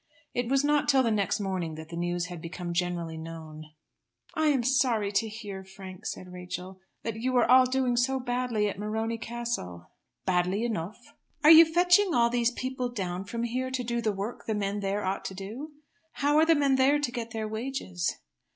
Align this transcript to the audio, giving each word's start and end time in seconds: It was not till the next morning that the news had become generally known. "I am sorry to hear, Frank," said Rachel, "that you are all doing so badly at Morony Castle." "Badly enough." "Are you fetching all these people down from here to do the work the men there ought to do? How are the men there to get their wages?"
It 0.33 0.49
was 0.49 0.63
not 0.63 0.89
till 0.89 1.03
the 1.03 1.11
next 1.11 1.39
morning 1.39 1.75
that 1.75 1.89
the 1.89 1.95
news 1.95 2.25
had 2.25 2.41
become 2.41 2.73
generally 2.73 3.17
known. 3.17 3.65
"I 4.33 4.47
am 4.47 4.63
sorry 4.63 5.11
to 5.11 5.29
hear, 5.29 5.63
Frank," 5.63 6.07
said 6.07 6.33
Rachel, 6.33 6.79
"that 7.03 7.21
you 7.21 7.35
are 7.37 7.45
all 7.47 7.67
doing 7.67 7.95
so 7.95 8.19
badly 8.19 8.67
at 8.67 8.79
Morony 8.79 9.19
Castle." 9.19 9.91
"Badly 10.25 10.65
enough." 10.65 10.97
"Are 11.43 11.51
you 11.51 11.71
fetching 11.71 12.15
all 12.15 12.31
these 12.31 12.49
people 12.49 12.89
down 12.89 13.25
from 13.25 13.43
here 13.43 13.69
to 13.69 13.83
do 13.83 14.01
the 14.01 14.11
work 14.11 14.47
the 14.47 14.55
men 14.55 14.79
there 14.79 15.05
ought 15.05 15.23
to 15.25 15.35
do? 15.35 15.69
How 16.13 16.35
are 16.39 16.47
the 16.47 16.55
men 16.55 16.77
there 16.77 16.97
to 16.97 17.11
get 17.11 17.29
their 17.29 17.47
wages?" 17.47 18.17